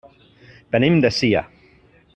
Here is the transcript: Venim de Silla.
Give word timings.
Venim 0.77 0.97
de 1.05 1.11
Silla. 1.19 1.47